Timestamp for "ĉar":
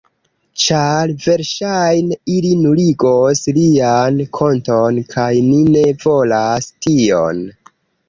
0.61-1.11